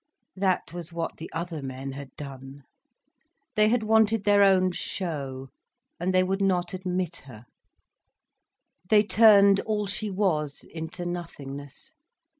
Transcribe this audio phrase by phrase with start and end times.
[0.35, 2.63] That was what the other men had done.
[3.53, 5.49] They had wanted their own show,
[5.99, 7.45] and they would not admit her,
[8.89, 11.93] they turned all she was into nothingness.